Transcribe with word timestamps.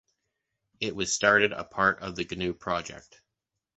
It 0.79 0.95
was 0.95 1.13
started 1.13 1.51
a 1.53 1.63
part 1.63 1.99
of 1.99 2.15
the 2.15 2.25
GNU 2.35 2.53
project. 2.55 3.21